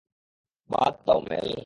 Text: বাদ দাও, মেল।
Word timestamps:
বাদ 0.69 0.93
দাও, 1.05 1.19
মেল। 1.29 1.51